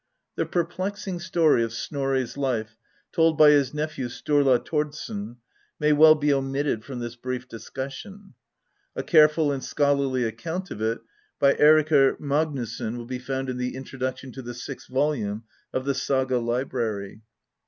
The 0.35 0.47
perplexing 0.47 1.19
story 1.19 1.63
of 1.63 1.71
Snorri's 1.71 2.35
life, 2.35 2.75
told 3.11 3.37
by 3.37 3.51
his 3.51 3.71
nephew, 3.71 4.07
Sturla 4.07 4.57
Thordsson,^ 4.65 5.35
may 5.79 5.93
well 5.93 6.15
be 6.15 6.33
omitted 6.33 6.83
from 6.83 6.97
this 6.97 7.15
brief 7.15 7.47
discussion. 7.47 8.33
A 8.95 9.03
careful 9.03 9.51
and 9.51 9.63
scholarly 9.63 10.23
account 10.23 10.71
of 10.71 10.81
it 10.81 11.01
by 11.39 11.53
Eirikr 11.53 12.19
Magnusson^ 12.19 12.97
will 12.97 13.05
be 13.05 13.19
found 13.19 13.47
in 13.47 13.57
the 13.57 13.75
introduction 13.75 14.31
to 14.31 14.41
the 14.41 14.55
sixth 14.55 14.87
volume 14.87 15.43
of 15.71 15.85
The 15.85 15.93
Saga 15.93 16.39
Library. 16.39 17.21